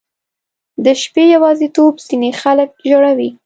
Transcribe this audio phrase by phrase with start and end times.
[0.83, 3.29] •د شپې یواځیتوب ځینې خلک ژړوي.